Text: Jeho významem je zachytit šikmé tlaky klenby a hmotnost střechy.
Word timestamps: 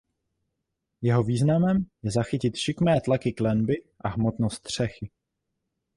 Jeho 1.01 1.23
významem 1.23 1.85
je 2.03 2.11
zachytit 2.11 2.55
šikmé 2.57 3.01
tlaky 3.01 3.31
klenby 3.33 3.81
a 4.01 4.09
hmotnost 4.09 4.55
střechy. 4.55 5.09